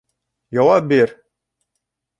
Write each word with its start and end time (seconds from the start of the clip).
Яуап 0.59 0.89
бир! 0.95 1.15